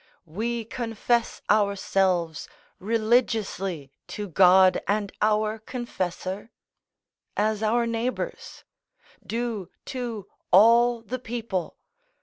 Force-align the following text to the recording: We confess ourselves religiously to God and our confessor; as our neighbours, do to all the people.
We 0.25 0.65
confess 0.65 1.43
ourselves 1.47 2.47
religiously 2.79 3.91
to 4.07 4.27
God 4.27 4.81
and 4.87 5.11
our 5.21 5.59
confessor; 5.59 6.49
as 7.37 7.61
our 7.61 7.85
neighbours, 7.85 8.63
do 9.23 9.69
to 9.85 10.25
all 10.51 11.03
the 11.03 11.19
people. 11.19 11.77